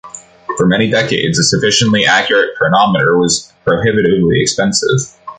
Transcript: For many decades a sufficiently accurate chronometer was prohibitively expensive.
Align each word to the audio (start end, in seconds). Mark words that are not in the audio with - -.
For 0.57 0.65
many 0.65 0.89
decades 0.89 1.37
a 1.37 1.43
sufficiently 1.43 2.07
accurate 2.07 2.55
chronometer 2.57 3.19
was 3.19 3.53
prohibitively 3.63 4.41
expensive. 4.41 5.15